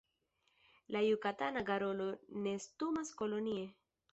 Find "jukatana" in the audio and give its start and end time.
1.09-1.63